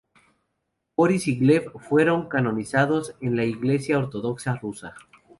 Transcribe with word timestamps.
Borís 0.97 1.27
y 1.27 1.35
Gleb 1.37 1.79
fueron 1.79 2.27
canonizados 2.27 3.13
en 3.21 3.35
la 3.35 3.45
Iglesia 3.45 3.99
ortodoxa 3.99 4.55
rusa. 4.55 4.95